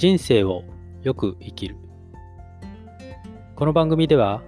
[0.00, 0.64] 人生を
[1.02, 1.76] よく生きる
[3.54, 4.40] この番組では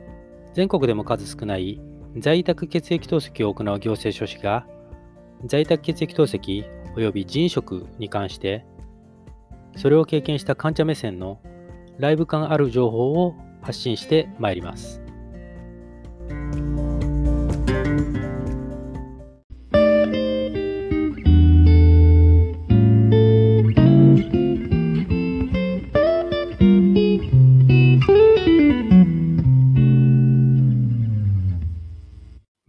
[0.54, 1.78] 全国でも数少ない
[2.16, 4.66] 在宅血液透析を行う行政書士が
[5.44, 6.64] 在宅血液透析
[6.96, 8.64] 及び人食に関して
[9.76, 11.38] それを経験した患者目線の
[11.98, 15.02] ライブ感ある情報を発信してまいります。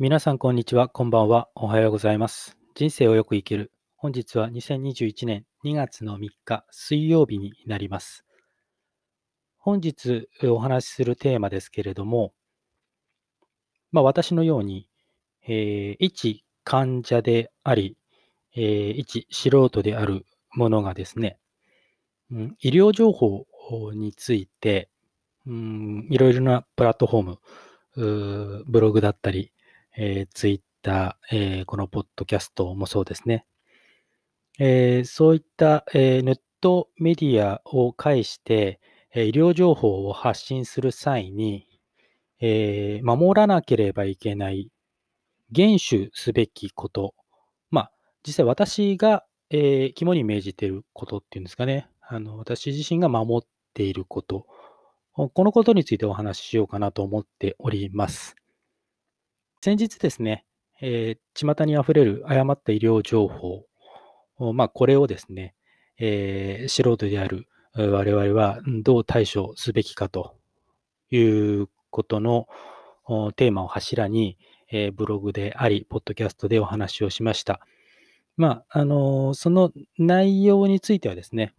[0.03, 0.89] 皆さん、こんにちは。
[0.89, 1.47] こんばんは。
[1.55, 2.57] おはようございます。
[2.75, 3.71] 人生をよく生きる。
[3.95, 8.25] 本日は2021年2月の3日、水曜日になります。
[9.57, 12.33] 本日お話しするテーマですけれども、
[13.93, 14.89] まあ、私のように、
[15.47, 17.95] えー、一患者であり、
[18.57, 21.37] えー、一素人であるものがですね、
[22.29, 23.45] うん、医療情報
[23.93, 24.89] について、
[25.47, 29.52] うん、いろいろなプラットフォーム、ブログだったり、
[29.95, 33.45] えー、ツイッター、えー、このポッドキャストもそうですね。
[34.59, 38.79] えー、そういった、えー、ネットメディアを介して、
[39.13, 41.67] えー、医療情報を発信する際に、
[42.39, 44.69] えー、守らなければいけない、
[45.51, 47.15] 厳守すべきこと。
[47.69, 47.91] まあ、
[48.25, 51.87] 実際私が、えー、肝に銘じていることっていうんですかね。
[52.01, 54.47] あの私自身が守っていること。
[55.13, 58.35] このことについてお話ししようかなと思っております。
[59.65, 60.43] 先日ですね、
[60.81, 63.63] えー、巷にあふれる誤った医療情報、
[64.51, 65.55] まあ、これをですね、
[65.97, 70.35] えー、素人である我々はどう対処すべきかと
[71.11, 71.21] い
[71.61, 72.47] うことの
[73.37, 74.37] テーマを柱に、
[74.69, 77.61] えー、ブログであり、ポッドキャストでお話をしました。
[78.35, 81.53] まあ、あのその内容についてはですね、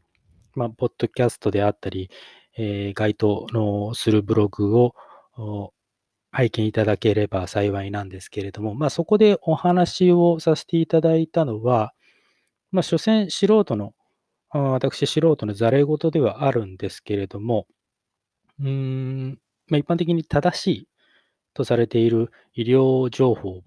[0.55, 2.10] まあ、ポッドキャストであったり、
[2.58, 4.94] え、該当のするブログを
[6.37, 11.95] 拝見いただければ幸いなんですけれども、まあ、そこでお話をさせていただいたのは、
[12.72, 13.95] まあ、所詮素人の、
[14.53, 17.69] 私素人のざれ言ではあるんですけれども、
[18.59, 20.89] うーん、まあ、一般的に正しい
[21.55, 23.62] とされている医療情報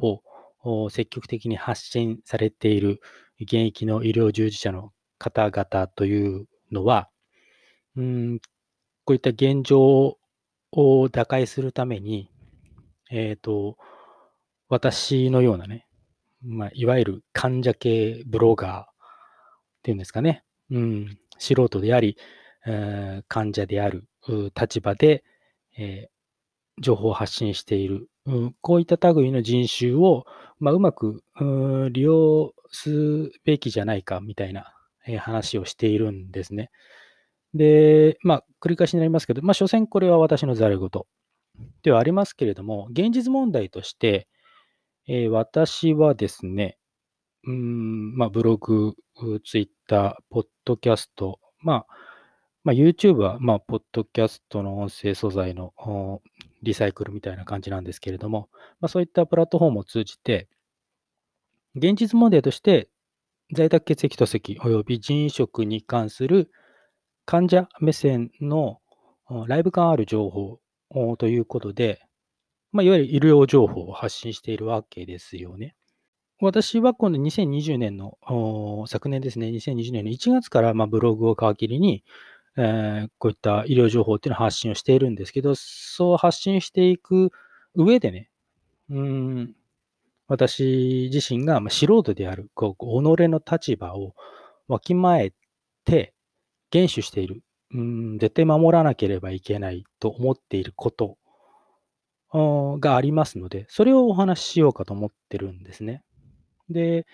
[0.62, 3.00] を積極的に発信されている
[3.40, 7.08] 現役の医療従事者の方々というのは、
[7.96, 8.40] うん、
[9.06, 10.18] こういった現状
[10.74, 12.30] を打開するために、
[13.12, 13.78] えっ、ー、と、
[14.69, 15.88] 私のようなね、
[16.41, 18.85] まあ、いわゆる患者系ブロガーっ
[19.84, 22.18] ていうんですかね、うん、素人であり、
[22.66, 24.07] えー、患者である
[24.59, 25.23] 立場で、
[25.78, 30.25] えー、情報を発信している、うん、こういった類の人種を、
[30.59, 34.74] まあ、うまくう利用すべきじゃないかみたいな、
[35.07, 36.69] えー、話をしているんですね。
[37.53, 40.89] で、まあ、繰り返しになりますけど、まあ、所詮これは私のざれ言
[41.84, 44.28] ではありますけれども、現実問題として、
[45.07, 46.78] えー、私はですね、
[47.45, 48.95] うん、まあ、ブログ、
[49.45, 51.85] ツイッター、ポッドキャスト、まあ、
[52.63, 55.73] まあ、YouTube は、まあ、ポッドキャストの音声素材の
[56.62, 58.50] リサイクルみたいな感じなんですけれども、
[58.81, 60.50] まあ、そういったプラットフォームを通じて、
[61.75, 62.89] 現実問題として、
[63.53, 66.51] 在宅血液透析及び人食に関する
[67.25, 68.81] 患者目線の
[69.47, 70.59] ライブ感ある情報
[71.18, 72.02] ということで、
[72.72, 75.75] まあ、いわゆる医療情報を発信しているわけですよね。
[76.40, 78.18] 私はこの2020年の、
[78.88, 82.03] 昨年ですね、2020年の1月からまブログを皮切りに、
[82.58, 87.31] えー、こういった医療情報っていうのを発信をしているんですけど、そう発信していく
[87.74, 88.30] 上でね、
[88.90, 89.56] うん、
[90.28, 94.14] 私自身が素人である、こう己の立場を
[94.68, 95.34] わきまえ
[95.86, 96.14] て、
[96.69, 97.44] 厳守している。
[97.74, 101.18] うん、絶対守らなければいけないと思っていること
[102.34, 106.04] がありますので、それをお話ししようかと思ってるんですね。
[106.70, 107.06] で、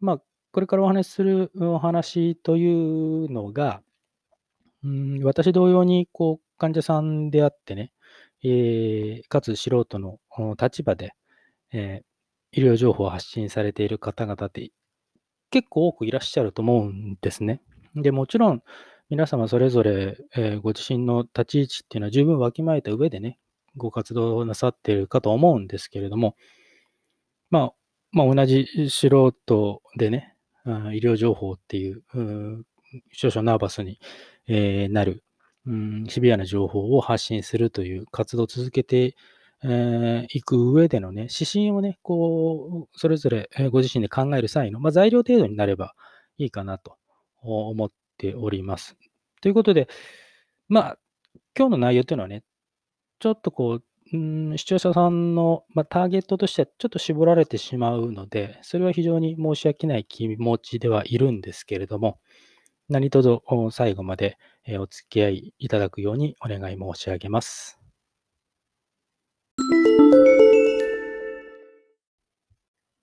[0.00, 0.22] まあ、
[0.52, 3.82] これからお話しするお話というのが、
[4.84, 7.92] うん、私同様にこう患者さんであってね、
[8.42, 10.18] えー、かつ素人の
[10.60, 11.12] 立場で、
[11.72, 14.70] えー、医療情報を発信されている方々って
[15.50, 17.62] 結構多くいらっしゃると思うんですね。
[17.94, 18.62] で、もちろん、
[19.12, 23.38] 皆様それぞれ、えー、ご自身の立ち位置っていうのは十分わきまえた上でね、
[23.76, 26.34] ご活動なさっているかと思うんですけれども、
[27.50, 27.72] まあ、
[28.10, 30.70] まあ、同じ素人でね、医
[31.02, 32.64] 療情報っていう、う
[33.12, 33.98] 少々ナーバスに、
[34.48, 35.22] えー、なる、
[35.66, 39.14] うん、シビアな情報を発信するという活動を続けてい、
[39.62, 45.92] えー、く上でのね、指針をね、こう、それぞれご自身で考える際の、まあ、材料程度になれば
[46.38, 46.96] いいかなと
[47.42, 48.96] 思っております。
[49.42, 49.88] ということで、
[50.68, 50.98] まあ、
[51.58, 52.44] 今日の内容というのはね、
[53.18, 53.84] ちょっとこう、
[54.56, 62.20] 視聴者さんの、まあ、ターゲットとしてはちょっと絞られてしまうので、それは非常に申し訳ない気持ちではいるんですけれども、
[62.88, 63.40] 何卒
[63.70, 64.38] 最後まで
[64.78, 67.80] お付き合いいただくようにお願い申し上げます。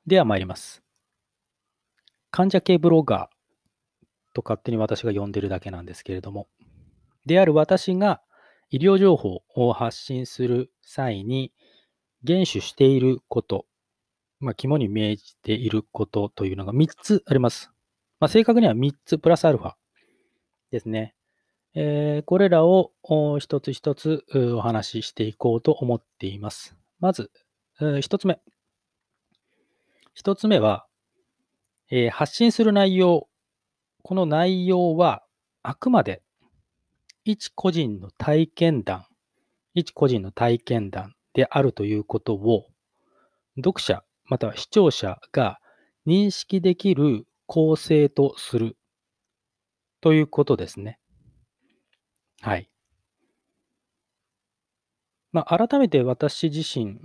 [0.08, 0.82] では参ります。
[2.32, 3.39] 患者系ブロガー
[4.34, 6.48] と勝手に私が呼んでるだけなんですけれども、
[7.26, 8.22] である私が
[8.72, 11.52] 医療情報を発信する際に、
[12.24, 13.66] 厳守していること、
[14.40, 17.72] まあ、肝に銘じていることというのが3つあります。
[18.20, 19.74] まあ、正確には3つプラスアルファ
[20.72, 21.16] ですね。
[21.76, 22.92] えー、これらを
[23.40, 26.76] 一つ一つお話ししていこうと思っています。
[27.00, 27.32] まず、
[28.02, 28.42] 一つ目。
[30.14, 30.86] 一つ目は、
[31.90, 33.29] えー、発信する内容。
[34.04, 35.24] この内容は
[35.64, 36.22] あくまで
[37.26, 39.06] 一個人の体験談、
[39.74, 42.68] 一個人の体験談であるということを、
[43.58, 45.60] 読者または視聴者が
[46.08, 48.78] 認識できる構成とする
[50.02, 51.00] ということですね。
[52.42, 52.70] はい。
[55.32, 57.00] まあ、改めて私自身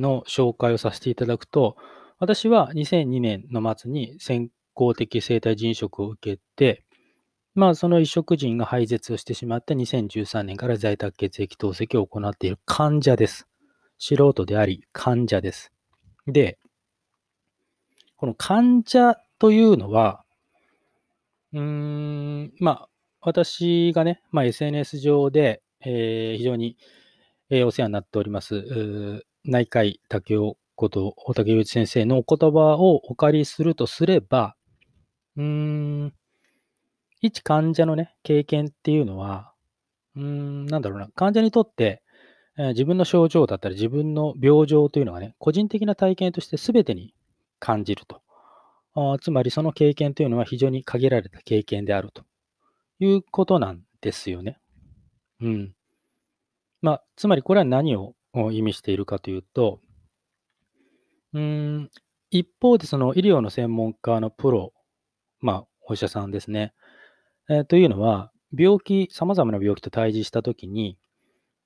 [0.00, 1.76] の紹介をさせていただくと、
[2.18, 6.84] 私は2002年の末に先行的生体腎移植を受けて、
[7.54, 13.46] まあ、その移植人が廃絶をしてしまって2013年から在宅血液透析を行っている患者です。
[13.98, 15.72] 素人であり患者です。
[16.26, 16.58] で、
[18.16, 20.24] この患者というのは、
[21.52, 22.88] うーん、まあ、
[23.20, 26.76] 私がね、まあ、SNS 上で、えー、非常に、
[27.50, 34.56] えー、お世話になっております、内科医竹雄こと大竹雄一先生のお言葉をお借りするとすれば、
[35.36, 35.44] うー
[36.06, 36.14] ん、
[37.20, 39.52] 一患者のね、経験っていうのは、
[40.16, 42.02] うーん、なんだろうな、患者にとって、
[42.56, 47.14] えー、自分の症状だったり自分の病状というのがね、個人的な体験として全てに
[47.58, 48.22] 感じると。
[48.96, 52.22] あつまりその経験というのは非常に限られた経験であると
[53.00, 54.58] いうことなんですよね。
[55.40, 55.74] うん。
[56.80, 58.14] まあ、つまりこれは何を
[58.52, 59.80] 意味しているかというと、
[61.32, 61.90] うーん、
[62.30, 64.73] 一方でその医療の専門家のプロ、
[65.44, 66.72] まあ、お医者さんですね。
[67.50, 70.96] えー、というのは、病気、様々な病気と対峙したときに、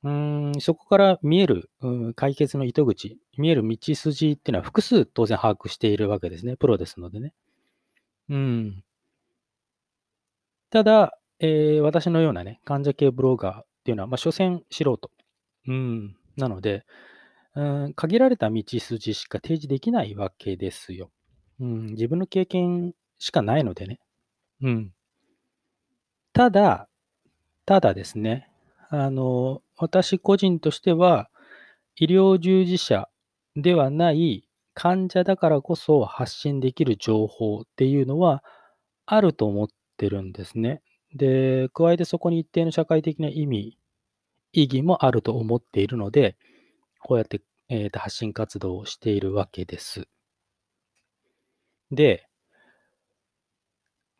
[0.03, 6.57] うん、そこから見える、うん、解決の糸口、見える道筋っていうのは複数当然把握しているわけですね。
[6.57, 7.33] プロですのでね。
[8.29, 8.83] うん。
[10.71, 15.11] ただ、えー、私のようなね、患者系ブロガーっていうのは、まあ、所詮素人。
[15.69, 16.17] うん。
[16.37, 16.85] なので、
[17.55, 21.13] うん、限られた道筋しか提示できないわけですよ。
[21.61, 24.00] うん、自分の経験しかないのでね。
[24.62, 24.93] うん。
[26.32, 26.88] ただ、
[27.67, 28.50] ただですね、
[28.91, 31.31] あの、私個人としては、
[31.97, 33.09] 医療従事者
[33.56, 38.44] ではない患者だからこそ発信できる情報っていうのは
[39.05, 40.81] あると思ってるんですね。
[41.15, 43.76] で、加えてそこに一定の社会的な意味、
[44.53, 46.37] 意義もあると思っているので、
[47.00, 50.06] こうやって、えー、と発信活動をしているわけです。
[51.91, 52.28] で、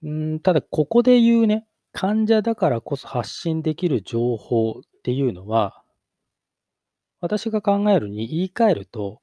[0.06, 5.83] んただ、ここで言うね、患者だからこそ発信できる情報っていうのは、
[7.21, 9.21] 私が考えるに言い換えると、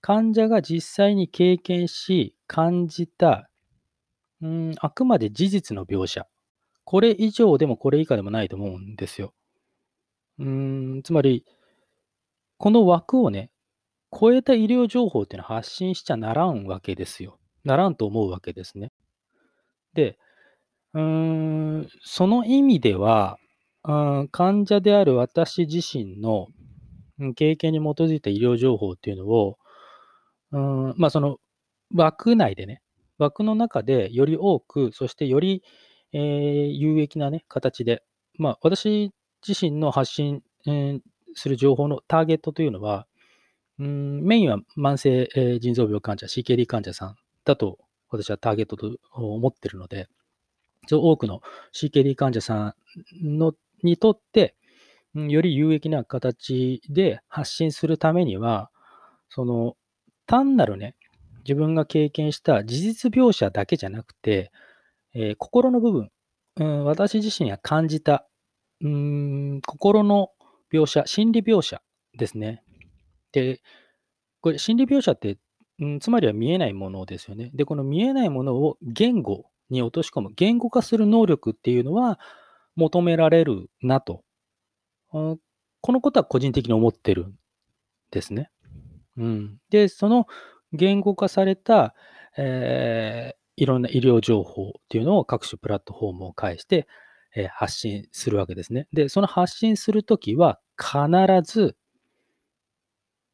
[0.00, 3.48] 患者が実際に経験し、感じた、
[4.40, 6.26] うん、あくまで事実の描写。
[6.84, 9.32] これ以上でもこれ以下でもないと思うんですよ。
[10.38, 11.44] うん、つまり、
[12.58, 13.50] この枠をね、
[14.12, 17.38] 超えた医療情報っていうのは発信しちゃならんわけですよ。
[17.64, 18.92] ならんと思うわけですね。
[19.94, 20.18] で、
[20.94, 23.38] うーん、その意味では、
[23.84, 26.46] うん、患者である私自身の
[27.34, 29.58] 経験に基づいた医療情報っていうのを、
[30.52, 31.38] うん、まあその
[31.94, 32.82] 枠内でね、
[33.18, 35.62] 枠の中でより多く、そしてより、
[36.12, 38.02] えー、有益なね、形で、
[38.38, 39.12] まあ私
[39.46, 41.00] 自身の発信、えー、
[41.34, 43.06] する情報のターゲットというのは、
[43.78, 47.78] うん、メインは慢性、えー、腎臓病患者、CKD 患者さんだと
[48.18, 50.08] 私はターゲットと思ってるので、
[50.90, 51.40] 多くの
[51.74, 52.74] CKD 患者さ
[53.22, 54.54] んのにとって、
[55.14, 58.70] より有益な形で発信するためには、
[59.28, 59.76] その
[60.26, 60.96] 単なるね、
[61.44, 64.50] 自分が経験した事実描写だけじゃなくて、
[65.14, 66.10] えー、心の部分、
[66.56, 68.26] うん、私自身が感じた、
[68.80, 70.30] うん、心の
[70.72, 71.82] 描写、心理描写
[72.16, 72.62] ですね。
[73.32, 73.60] で、
[74.40, 75.38] これ心理描写って、
[75.82, 77.50] うん、つまりは見えないものですよね。
[77.54, 82.20] で、この見えないものを言語に落とし込む、言語化する能力っていうのは、
[82.76, 84.22] 求められるなと。
[85.10, 85.38] こ
[85.88, 87.34] のことは個人的に思ってるん
[88.12, 88.50] ですね。
[89.16, 90.26] うん、で、その
[90.72, 91.94] 言語化された、
[92.36, 96.86] えー、いろんな医療情報っていうのを各種プラットフォームを介して、
[97.34, 98.86] えー、発信するわけですね。
[98.92, 100.96] で、その発信するときは必
[101.44, 101.76] ず、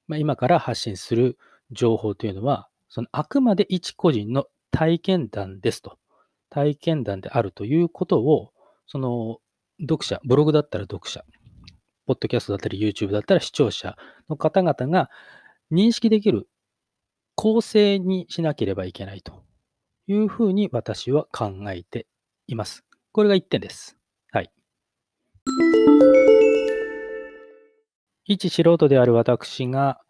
[0.07, 1.37] まあ、今から発信する
[1.71, 5.99] 情報というのは、そのあくまで一個人の体験談ですと。
[6.51, 8.53] 体験談であるということを、
[8.87, 9.39] その
[9.81, 11.25] 読者、ブログだったら読者、
[12.07, 13.97] ポッドキャストだったり YouTube だったら視聴者
[14.31, 15.11] の方々が
[15.71, 16.49] 認識できる
[17.35, 19.45] 構成にしなければいけないと
[20.07, 22.07] いうふうに私は考えて
[22.47, 22.83] います。
[23.13, 23.99] これが1点です。
[24.33, 24.51] はい。
[28.25, 30.01] 一素人である私が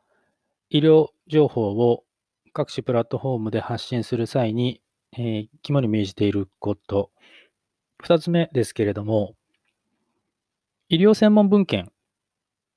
[0.71, 2.05] 医療情報を
[2.53, 4.83] 各種プラットフォームで発信する際に、
[5.17, 7.11] えー、肝に銘じていること。
[8.05, 9.35] 2つ目ですけれども、
[10.89, 11.91] 医療専門文献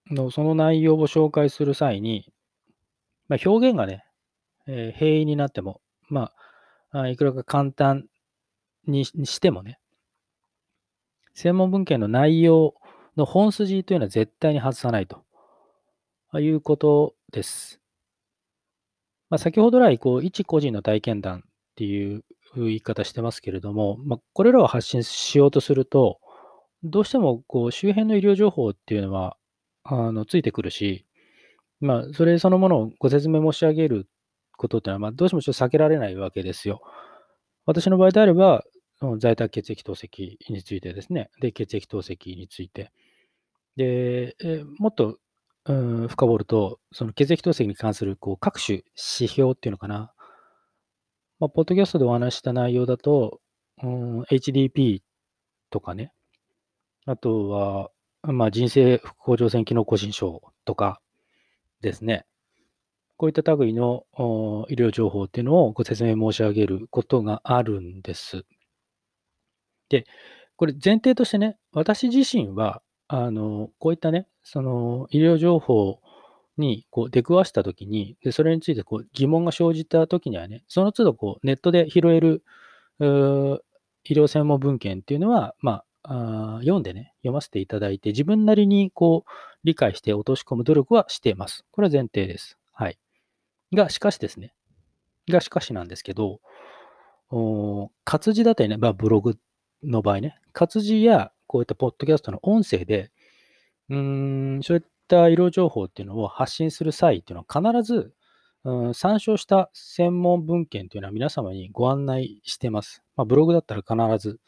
[0.09, 2.31] のその内容を紹介する際に、
[3.27, 4.05] まあ、表現がね、
[4.67, 6.31] えー、平易になっても、ま
[6.91, 8.05] あ、いくらか簡単
[8.87, 9.79] にしてもね、
[11.33, 12.75] 専門文献の内容
[13.15, 15.23] の本筋というのは絶対に外さないと
[16.39, 17.80] いうことです。
[19.31, 21.41] まあ、先ほど来、こう、一個人の体験談っ
[21.75, 22.23] ていう
[22.55, 26.19] 言い方してますけれども、まあ、これらを発信しようとすると、
[26.83, 29.37] どうしてもこう周辺の医療情報っていうのは
[29.83, 31.05] あのついてくるし、
[31.79, 34.07] まあ、それそのものをご説明申し上げる
[34.57, 36.81] ことっていうのは、まあ、どうしてもちょっと避けられないわけですよ。
[37.65, 38.63] 私の場合であれば、
[39.19, 42.91] 在宅血液透析についてですね、で、血液透析について、
[43.77, 45.17] で、えもっと、
[45.65, 50.13] うん、深掘ると、その血液透析に関するこう各種指標っていうのかな、
[51.39, 53.39] まあ、ポッドキャストでお話した内容だと、
[53.83, 55.01] うん、HDP
[55.69, 56.11] とかね、
[57.05, 57.89] あとは、
[58.23, 61.01] まあ、人生副甲状腺機能個人症とか
[61.81, 62.25] ですね。
[63.17, 64.05] こういった類の
[64.69, 68.45] 医療情報っていうのをご説明申し上げることがあるんです。
[69.89, 70.05] で、
[70.55, 72.81] これ前提としてね、私自身は、
[73.13, 75.99] あの、こういったね、その医療情報
[76.57, 82.41] にこう出くわしたときに、でそれについてこう疑問が生じたときにはね、その都度こうネットで拾える
[84.05, 89.29] 医療専門文献っていうのは、まあ、あ読んでね、読ませていただいて、自分なりにこう、
[89.65, 91.65] 理解して落とし込む努力はしています。
[91.71, 92.57] これは前提です。
[92.71, 92.97] はい。
[93.73, 94.53] が、しかしですね。
[95.29, 96.39] が、しかしなんですけど、
[97.29, 99.37] お活字だったりね、まあ、ブログ
[99.83, 103.11] の場合ね、活字やこういったポッドキャストの音声で、
[103.89, 108.13] うん、そういった医療情報っていうのを発信する際っていうのは必ず、
[108.93, 113.03] 参照した専門文献というのは皆様にご案内してます。
[113.17, 114.39] まあ、ブログだったら必ず、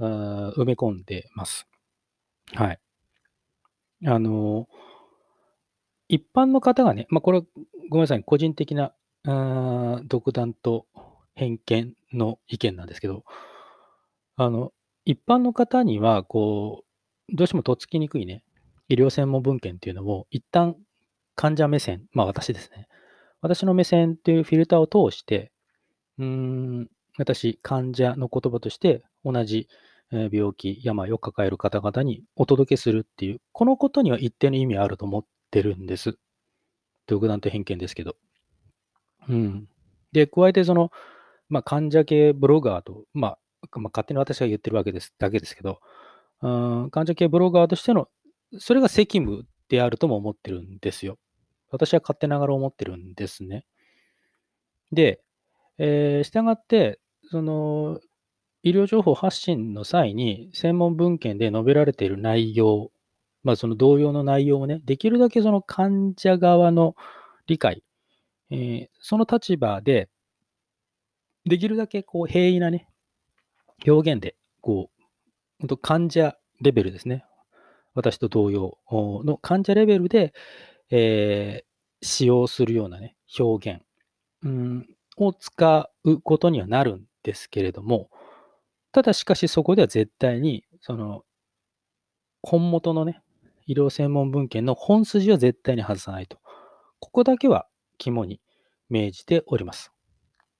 [0.00, 1.68] 埋め込んでます。
[2.54, 2.80] はい。
[4.04, 4.66] あの、
[6.08, 7.42] 一般の方がね、まあ、これ、
[7.88, 8.94] ごめんなさい、個人的な
[10.06, 10.86] 独断と
[11.36, 13.22] 偏見の意見なんですけど、
[14.34, 14.72] あの、
[15.04, 16.84] 一般の方には、こ
[17.30, 18.44] う、どうしてもとっつきにくいね、
[18.88, 20.76] 医療専門文献っていうのを、一旦
[21.34, 22.88] 患者目線、まあ私ですね、
[23.40, 25.52] 私の目線っていうフィルターを通して、
[26.18, 29.68] うーん、私、患者の言葉として同じ
[30.10, 36.18] 病気、病を抱える方々にお届けするっていう、このことには一定の意味あると思ってるんです。
[37.06, 38.16] 独断と偏見ですけど。
[39.28, 39.68] うん。
[40.12, 40.90] で、加えてその、
[41.48, 43.38] まあ、患者系ブロガーと、まあ、
[43.76, 45.80] まあ、勝手に私が言ってるわけです、だけですけど、
[46.42, 46.48] う
[46.86, 48.08] ん、患者系ブロガーとしての、
[48.58, 51.18] それが責務であるとも思ってるんですよ。
[51.70, 53.64] 私は勝手ながら思ってるんですね。
[54.92, 55.22] で、
[55.78, 57.00] えー、従って、
[57.30, 57.98] その、
[58.62, 62.90] 医療情報発信の際に、専門文献で述べられている内容、
[63.42, 66.94] まあ、その同様の内容をね、できるだけその患者側の
[67.46, 67.82] 理解、
[68.50, 70.08] えー、その立場で、
[71.44, 72.86] できるだけこう平易なね、
[73.86, 74.90] 表現で、こ
[75.60, 77.24] う、患者レベルですね。
[77.94, 80.32] 私と同様の患者レベルで、
[80.90, 83.82] えー、使用するようなね、表現、
[84.42, 84.86] うん、
[85.16, 88.10] を使うことにはなるんですけれども、
[88.92, 91.24] ただしかしそこでは絶対に、その、
[92.42, 93.22] 本元のね、
[93.66, 96.38] 医療専門文献の本筋は絶対に外さないと。
[96.98, 97.66] ここだけは
[97.98, 98.40] 肝に
[98.88, 99.92] 銘じております。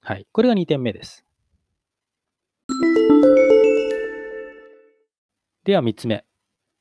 [0.01, 0.27] はい。
[0.31, 1.25] これが2点目です。
[5.63, 6.25] では3つ目。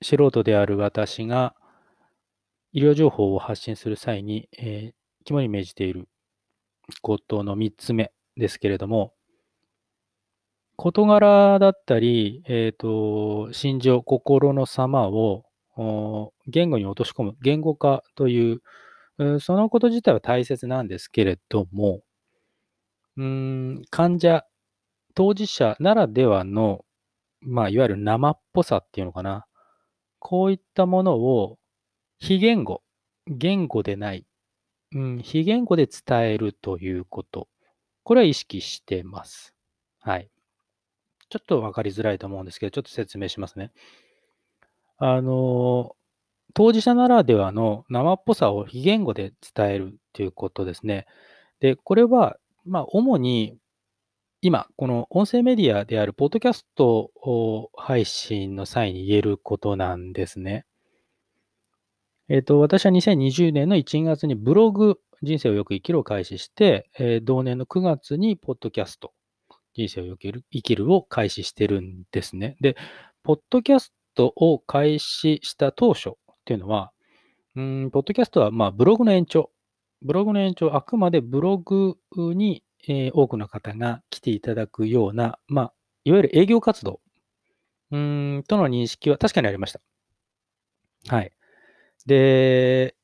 [0.02, 1.54] 素人である私が
[2.72, 4.92] 医療情報を発信する際に、えー、
[5.24, 6.08] 肝に銘じている
[7.00, 9.12] ことの3つ目ですけれども、
[10.76, 15.44] 事柄だったり、えっ、と、心情、心の様を
[16.48, 18.60] 言語に落とし込む、言語化という、
[19.40, 22.00] そのこと自体は大切なんですけれども、
[23.16, 24.44] うん、患者、
[25.14, 26.84] 当事者ならではの、
[27.40, 29.46] まあ、いわゆる生っぽさっていうのかな。
[30.18, 31.58] こういったものを
[32.18, 32.82] 非言語、
[33.26, 34.24] 言語でない、
[34.94, 37.48] うん、非言語で伝えるということ。
[38.04, 39.54] これは意識してます。
[40.00, 40.30] はい。
[41.28, 43.72] ちょっとわかりづらいと思うんですけど、ちょっと説明しますね。
[44.98, 45.96] あの、
[46.54, 51.06] 当事者ならではの生っぽさを非言語で伝えるということですね。
[51.60, 53.56] で、これは、まあ、主に
[54.44, 57.12] 今、この音声メディアであるポッドキャスト
[57.76, 60.66] 配信の際に言えることなんですね。
[62.28, 69.12] えっ、と、私は2020年の1月にブログ、人生をよく生きるを開始して、えー同年の9月にポッドキャスト、
[69.74, 72.56] 人生をよく生きるを開始してるんですね。
[72.60, 72.76] で、
[73.22, 76.14] ポッドキャストを開始した当初っ
[76.46, 76.90] ていうのは、
[77.54, 79.52] うん、ポッドキャストはまブログの延長。
[80.02, 85.72] ブログの延長、あくまでブログに、えー多くの方が来ていただくような、まあ、
[86.04, 87.00] いわゆる営業活動
[87.92, 89.80] うんとの認識は確かにありました。
[91.08, 91.32] はい。
[92.06, 92.96] で、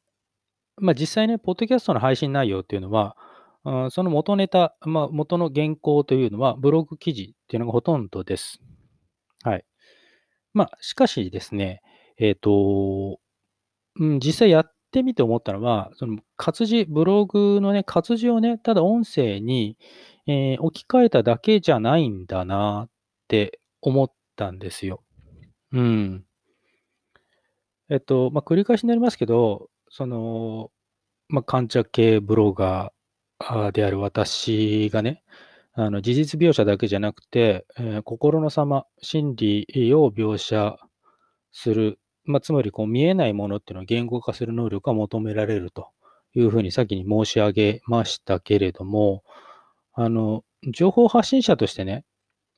[0.76, 3.16] まあ実際ね、ポッドキャストの配信内容っていうのは、
[3.64, 8.60] うんその元ネタ、まあ元の原稿というのはブログ記事っていうのがほとんどです。
[9.42, 9.64] はい。
[10.54, 11.82] まあしかしですね、
[12.16, 13.20] えっ、と、
[13.96, 19.76] うん、実際やっってみて思ったのは、その活字、ブログのね、活字をね、ただ音声に、
[20.26, 22.90] えー置き換えただけじゃないんだなっ
[23.28, 25.02] て思ったんですよ。
[25.72, 26.24] うん。
[27.90, 30.70] えっと、まあ、繰り返しになりますけど、その、
[31.28, 35.22] まあ、患者系ブロガーあーである私がね、
[35.74, 40.76] あの事実描写だけじゃなくて、えー心の様、心理を描写
[41.52, 41.98] する、
[42.28, 45.88] まあ、つまりこう見えないものっていうのを言語化する能力が求められると
[46.34, 49.24] いうふうに先に申し上げましたけれども、
[49.94, 52.04] あの、情報発信者としてね、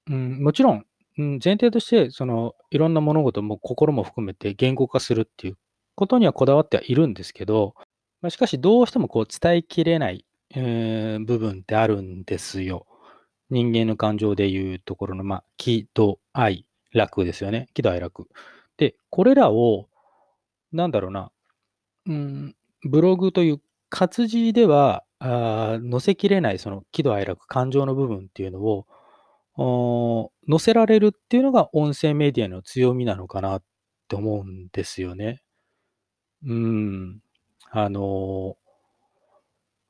[0.09, 0.85] うん、もちろん、
[1.19, 5.59] うん、前提として、その、いろんな物事も心も含めて言語化するっていう
[5.95, 7.75] ことにはこだわってはいるんですけど、
[8.23, 12.87] まあ、しかしどうしてもこう伝えきれない、えー部分ってあるんですよ。
[13.51, 17.69] 人間の感情でいうところの、まあ、喜怒哀楽ですよね。
[17.75, 18.29] 喜怒哀楽。
[18.81, 19.89] で、これらを、
[20.73, 21.31] なんだろうな、
[22.07, 33.63] うん、ブログという活字ではあ載せきれないその喜怒哀楽、感情の部分っていうのを載せられるっていうのが音声メディアの強みなのかなっ
[34.09, 35.43] て思うんですよね。
[36.47, 37.21] うん。
[37.71, 38.57] あの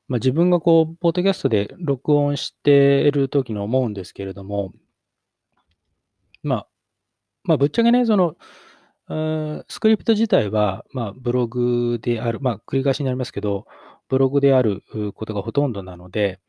[0.09, 4.73] まあ、自分がこう、ポッドキャストで録音している時に思うんですけれども、
[6.43, 6.67] まあ、
[7.43, 8.35] まあ、ぶっちゃけね、その、
[9.67, 13.65] スクリプト自体は、まあ、ブログである、まあ、繰り返しになりますけど、
[14.09, 14.83] ブログである
[15.15, 16.39] ことがほとんどなので、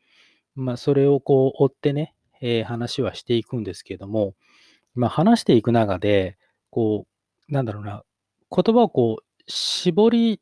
[0.55, 4.33] まあ、それをこう追ってね、えー話はしていくんですけども、
[4.95, 6.37] まあ、話していく中で、
[6.69, 7.07] こ
[7.49, 8.03] う、なんだろうな、
[8.55, 10.41] 言葉をこう、絞り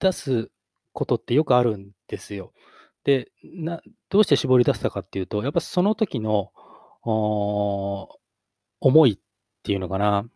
[0.00, 0.50] 出す
[0.92, 2.52] ことってよくあるんですよ。
[3.04, 6.50] で、などうして絞り出したかっていうと、やっぱその時の、
[8.80, 9.18] 思いっ
[9.62, 10.26] ていうのかな、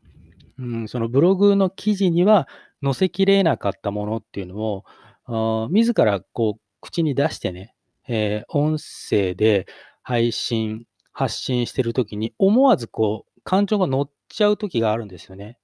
[0.58, 2.48] うん、そのブログの記事には
[2.82, 4.84] 載せきれなかったものっていうのを、
[5.26, 7.74] あ自らこう口に出してね、
[8.08, 9.66] えー音声で
[10.02, 15.58] 配信、発信してるときに思わずこう感情が乗っちゃうときがあるんですよね。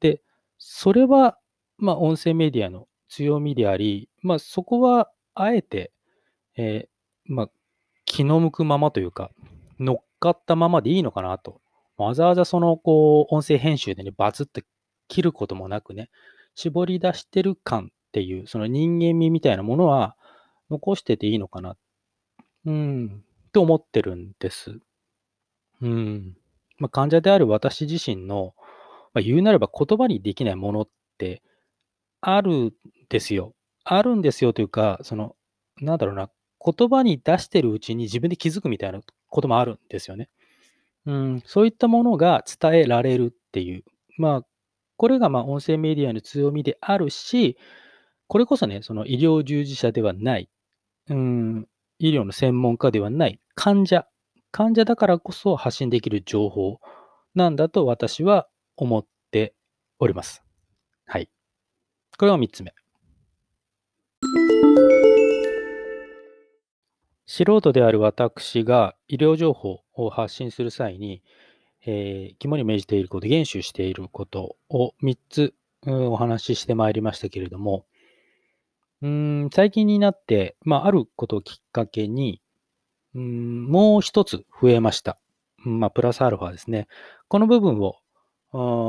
[0.00, 0.20] で、
[0.58, 1.38] それは、
[1.78, 5.92] まあ、音声メディアの強みであり、まあ、そこはあえて、
[6.56, 7.50] えーまあ、
[8.04, 9.30] 気の向くままというか、
[9.78, 11.60] 乗っかったままでいいのかなと。
[11.96, 14.64] わざわざその、こう、音声編集でね、バツって
[15.08, 16.10] 切ることもなくね、
[16.54, 20.16] 絞り出してる感っていう、その人間味みたいなものは
[20.70, 21.76] 残してていいのかな、
[22.64, 24.78] うん、と思ってるんです。
[25.80, 26.36] うん。
[26.78, 28.54] まあ、患者である私自身の、
[29.14, 31.42] まあ、言うなれば言葉にできないものって
[32.20, 32.72] あるん
[33.08, 33.54] ですよ。
[33.84, 35.36] あるんですよというか、その、
[35.80, 36.30] なんだろうな、
[36.64, 40.28] 言葉に出してるうちに自分で気づくみたいなこともあるんですよね。
[41.06, 43.84] うん、そういったものが伝えられるっていう。
[44.18, 44.42] まあ、
[44.96, 47.56] これがまあ音声メディアの強みであるし、
[48.28, 50.48] これこそね、その医療従事者ではない、
[51.08, 54.06] うん、医療の専門家ではない患者、
[54.50, 56.80] 患者だからこそ発信できる情報
[57.34, 59.54] なんだと私は思って
[59.98, 60.42] おります。
[61.06, 61.28] はい。
[62.18, 62.74] これが3つ目。
[67.26, 71.22] 素人である私が医療情報を発信する際に、
[71.84, 75.54] えー肝に銘じていること、厳守していることを3つ、
[75.86, 77.84] うんお話ししてまいりましたけれども、
[79.02, 82.40] うん最近になって、まあ、あることをきっかけに、
[83.14, 85.18] うんもう一つ増えました。
[85.58, 86.86] まあ、プラスアルファですね。
[87.28, 87.96] この部分を、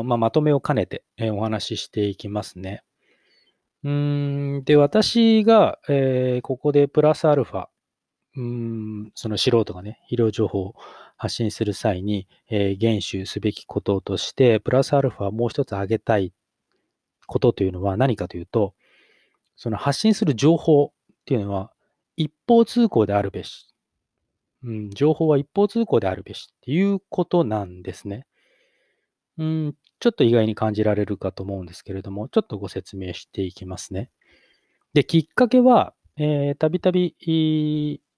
[0.03, 2.83] まあ、まとめを兼ねて、お話ししていきますね。
[3.83, 7.67] うんで、私が、えーここでプラスアルファ、
[8.37, 10.75] うんその素人がね、医療情報を
[11.17, 16.31] 発信する際に、えー厳守すべきこととして、プラスアルファもう一つ挙げたい
[17.25, 18.75] ことというのは何かというと、
[19.55, 21.71] その発信する情報っていうのは
[22.15, 23.67] 一方通行であるべし。
[24.63, 28.25] うん、情報は一方通行であるべしっていうことなんですね。
[29.37, 34.11] うん、ちょっと意外に感じられるかと思うんですけれども、ちょっとご説明していきますね。
[34.93, 37.15] で、きっかけは、えたびたび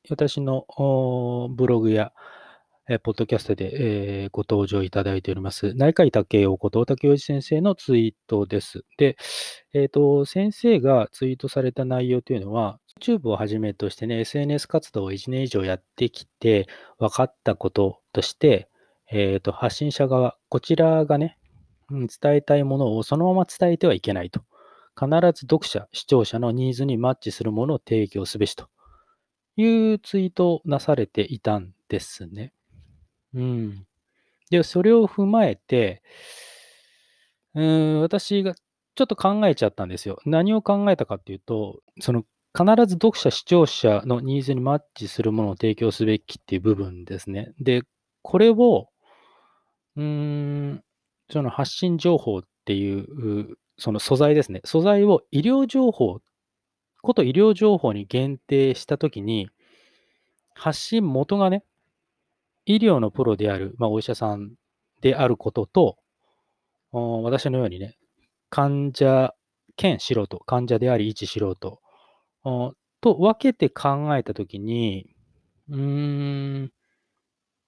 [0.10, 0.66] 私の
[1.52, 2.12] ブログや、
[2.92, 8.84] えポッドキャストで、えーご登場いただいております、内科医竹雄こと竹洋二先生のツイートです。
[8.98, 9.16] で、
[9.74, 16.68] えっ、と、先生がツイートされた内容というのは、YouTube をはじめとしてね、SNS 活動を1年以上やってきて
[16.98, 18.68] 分かったこととして、
[19.12, 21.38] えっ、と、発信者側、こちらがね、
[21.92, 24.42] 伝えたいものをそのまま伝えてはいけないと。
[25.00, 28.68] 必ず読者、視聴者のニーズにマッチするものを提供すべしと
[29.60, 32.54] いうツイートをなされていたんですね。
[33.34, 33.86] うん。
[34.50, 36.02] で、それを踏まえて、
[37.56, 40.20] うん、私がちょっと考えちゃったんですよ。
[40.26, 42.24] 何を考えたかっていうと、その
[42.58, 47.52] 必ず読者、視聴者のニーズにマッチするものを提供すべきっていう部分ですね。
[47.60, 47.84] で、
[48.22, 48.88] これを、
[49.98, 50.84] うーん、
[51.30, 54.62] その発信情報ってい、うその素材ですね。
[54.64, 56.20] 素材を医療情報、
[57.02, 59.50] こと医療情報に限定したときに、
[60.54, 61.64] 発信元がね、
[62.66, 64.52] 医療のプロである、まあ、お医者さん
[65.02, 65.98] であることと、
[66.92, 67.98] 私のようにね、
[68.50, 69.34] 患者
[69.76, 71.82] 兼素人、患者であり一素人と
[73.02, 75.16] 分けて考えたときに、
[75.70, 76.72] うーん、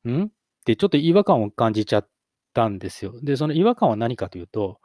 [0.08, 0.26] ん？
[0.26, 0.30] っ
[0.65, 2.10] てちょっと違和感を感じちゃっ
[2.54, 3.13] たんですよ。
[3.22, 4.80] で、その違和感は何かというと、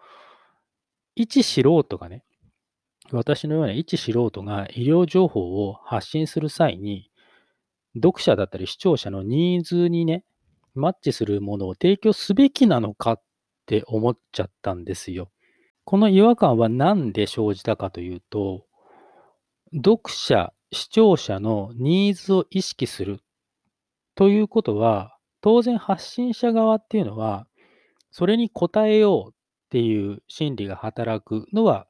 [1.15, 2.26] 一素人がね、
[3.13, 7.11] 私のような一素人が医療情報を発信する際に、
[7.95, 10.25] 読者だったり視聴者のニーズにね、
[10.75, 13.23] マッチするものを提供すべきなのかっ
[13.67, 15.31] て思っちゃったんですよ。
[15.85, 18.67] この違和感は何で生じたかというと、
[19.73, 23.21] 読者、視聴者のニーズを意識する
[24.17, 27.47] ということは、当然発信者側っていうのは、
[28.11, 29.35] それに応えようっ
[29.71, 31.87] ていう心理が働くのは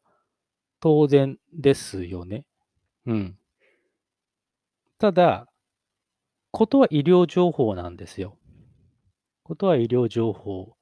[0.86, 2.44] 当然ですよね。
[3.06, 3.36] うん。
[5.00, 5.48] ただ、
[6.52, 8.38] ことは医療情報なんですよ。
[9.42, 10.76] ことは医療情報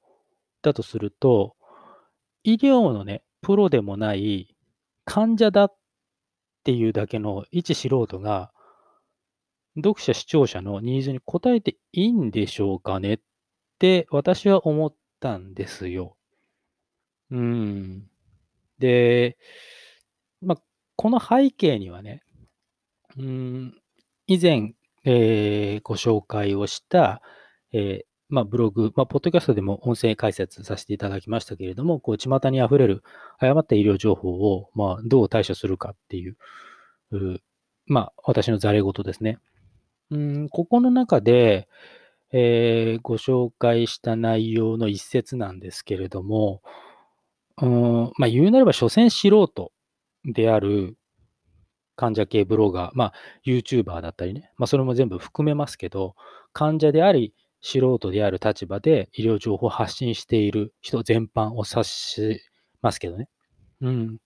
[0.61, 1.55] だとすると、
[2.43, 4.55] 医療のね、プロでもない
[5.05, 5.75] 患者だっ
[6.63, 8.51] ていうだけの一素人が、
[9.75, 13.19] 読者、視聴者のニーズに応えていいんでしょうかねっ
[13.79, 16.15] て私は思ったんですよ。
[17.31, 18.07] うん。
[18.77, 19.37] で、
[20.41, 20.61] まあ、
[20.95, 22.23] この背景にはね、
[23.17, 23.75] うん、
[24.27, 27.21] 以前、えーご紹介をした、
[27.71, 33.03] えーまあ、ブログ、まあ、ポッドキャストでも音声解説させていただきましたけれども、こう、巷に溢れる
[33.37, 36.37] 誤った医療情報を、まあ、どう対処するかっていう、
[37.11, 37.39] う
[37.85, 39.37] まあ、私のざれ言ですね。
[40.09, 41.67] うん、ここの中で、
[42.31, 46.61] えーご紹介した内容の一節なんですけれども、
[47.61, 49.71] うん、まあ、言うなれば、所詮素人
[50.25, 50.97] である
[51.95, 53.13] 患者系ブロガー、まあ、
[53.45, 56.15] YouTuber だったりね、まあ、それも全部含めますけど、
[56.53, 62.41] 患者であり、素人である立場で医療情報を発信している人全般を指し
[62.81, 63.27] ますけどね。
[63.81, 64.17] うん。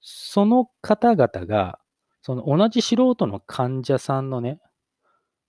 [0.00, 1.80] その方々が、
[2.22, 4.60] その同じ素人の患者さんのね、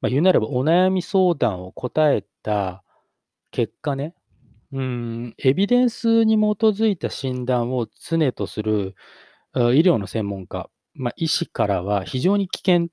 [0.02, 2.84] まあ、言うなればお悩み相談を答えた
[3.52, 4.16] 結果ね、
[4.72, 8.96] うん、エビデンスに基づいた診断を常とする
[9.74, 12.88] 医療の専門家、まあ、医師からは非常に危険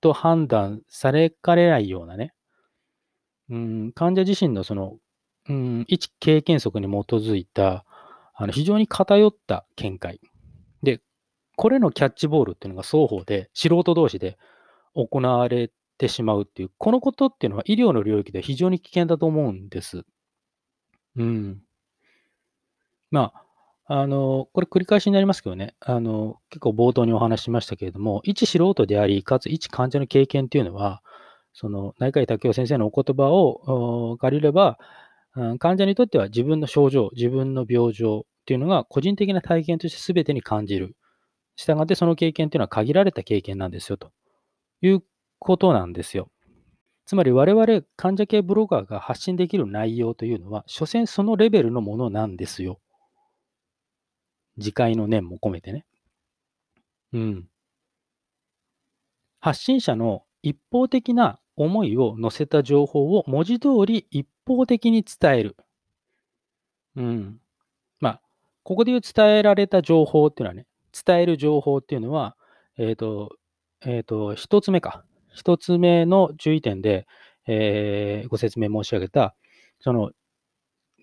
[0.00, 2.32] と判断されかねないようなね、
[3.50, 4.96] うん、患者自身のその、
[5.48, 7.84] うん、一経験則に基づいた
[8.34, 10.20] あの非常に偏った見解。
[10.82, 11.00] で、
[11.56, 14.36] これのキャッチボールっていうのが双方で、素人同士で
[14.94, 20.04] 行われてしまうっていう、このことっていうのは医療の領域では非常に危険だと思うんです。
[21.16, 21.62] うん。
[23.10, 23.45] まあ
[23.88, 31.02] あの、これ繰り返しになりますけどね、あの、結構冒頭にお話ししましたけれども、一素人であり、かつ一患者の経験っていうのは、
[31.52, 34.78] その内科医武雄先生のお言葉を借りれば、
[35.58, 40.96] 患者にとっては自分の症状、自分の病状っていうのが個人的な体験として全てに感じる。
[41.54, 44.12] したがってその経験っていうのは限られた経験なんですよと
[44.82, 45.02] いう
[45.38, 46.28] ことなんですよ。
[47.06, 52.80] つまり我々患者系ブロガーが発信できる内容というのは、所詮そのレベルのものなんですよ。
[54.56, 55.84] 自戒の念も込めてね。
[57.12, 57.48] うん。
[59.40, 65.56] 発信者の一方的な思いを乗せた情報を文字通り一方的に伝える。
[66.96, 67.40] うん。
[68.00, 68.20] まあ、
[68.62, 72.36] ここで言う伝えられた情報っていうのはね、伝える情報っていうのは、
[72.78, 73.36] えっ、ー、と、
[73.82, 75.04] えっ、ー、と、一つ目か。
[75.32, 77.06] 一つ目の注意点で、
[77.46, 79.34] えー、ご説明申し上げた、
[79.80, 80.10] その、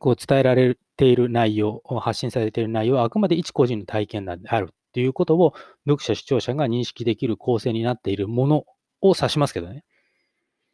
[0.03, 5.53] こう伝えられている内容、発信されている内容はあくまで一個人の体験であるということを
[5.87, 8.65] 読者、視聴者が認識できる構成になっているもの
[8.99, 9.85] を指しますけどね。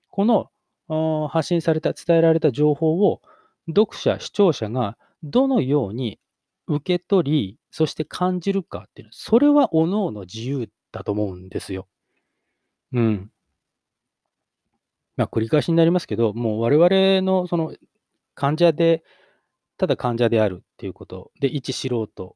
[0.10, 3.22] この発信された、伝えられた情報を
[3.68, 6.20] 読者、視聴者がどのように
[6.66, 11.88] 受け取り、そして感じるかっていう、それは各々自由だと思うんですよ。
[12.94, 13.32] うん。
[15.18, 17.76] まあ、繰り返しになりますけど、もう我々のその
[18.34, 19.04] 患者で
[19.80, 21.32] ただ患者であるっていうこと。
[21.40, 22.36] で、一素人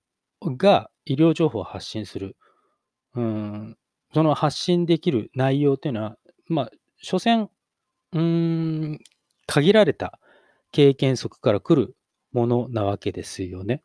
[0.57, 2.37] が医療情報を発信する。
[3.15, 3.77] うん、
[4.13, 7.49] その発信できる内容というのは、まあ、所詮、
[8.13, 8.99] うん、
[9.45, 10.19] 限られた
[10.71, 11.95] 経験則から来る
[12.31, 13.83] ものなわけですよね。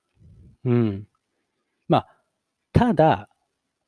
[0.64, 1.09] うん。
[1.88, 2.09] まあ、
[2.73, 3.29] ただ、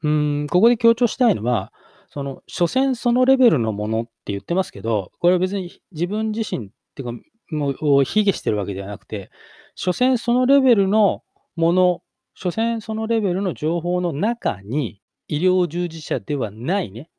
[0.03, 1.73] うん、ここで強調したいのは、
[2.09, 9.31] その、所詮そのレベルのものって言ってますけど、これは別に自分自身っていうか、もう、卑下してるわけではなくて、
[9.75, 11.23] 所詮そのレベルの
[11.57, 12.03] もの、
[12.35, 17.11] 所詮そのレベルの情報の中に、医療従事者ではないね、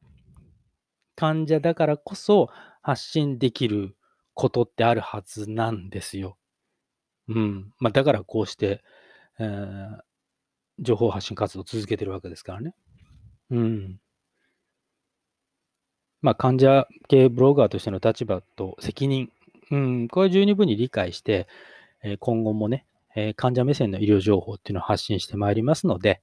[1.15, 2.49] 患者だからこそ
[2.81, 3.95] 発信できる
[4.33, 6.37] ことってあるはずなんですよ。
[7.27, 7.73] うん。
[7.79, 8.83] まあ、だからこうして、
[9.39, 9.99] えー、
[10.79, 12.73] 情報発信活動を続けてるわけですからね。
[13.51, 13.99] うん。
[16.21, 19.31] まあ、患者系ブロガーとしての立場と責任、
[19.71, 21.47] うん、これは十二分に理解して、
[22.03, 22.85] え今後もね、
[23.15, 26.21] え患者目線の医療情報っていうのを発信してまいりますので、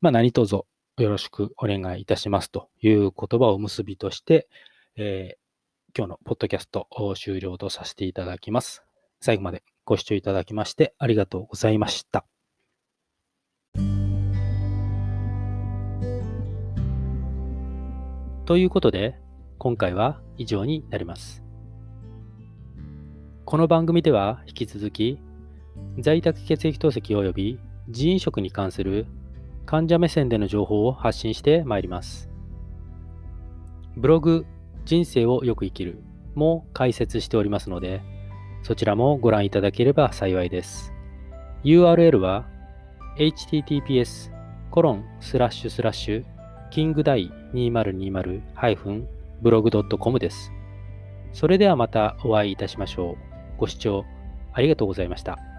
[0.00, 0.66] まあ、何卒よ
[0.98, 4.48] ろしくお願いいたしますという言葉を結びとして、
[4.96, 8.82] えー、今日のポッドキャストを終了とさせていただきます。
[9.20, 12.24] 最後までご視聴いただきましてありがとうございました。
[18.46, 19.16] ということで、
[19.58, 21.45] 今回は以上になります。
[23.48, 25.20] この番組では引き続き
[26.00, 29.06] 在宅血液透析及び人員食に関する
[29.66, 32.28] 患者目線での情報を発信してまいります。
[33.96, 34.46] ブログ
[34.84, 36.02] 人生をよく生きる
[36.34, 38.02] も解説しておりますので、
[38.64, 40.92] そちらもご覧いただければ幸いです。
[41.62, 42.48] URL は
[43.16, 44.32] https
[44.72, 46.24] コロンスラッシュスラッシュ
[46.72, 50.50] キングダイ 2020-blog.com です。
[51.32, 53.25] それではまたお会いいたしましょう。
[53.56, 54.04] ご視聴
[54.52, 55.55] ありがとうございました。